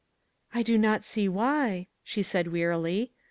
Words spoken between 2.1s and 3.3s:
said, wearily.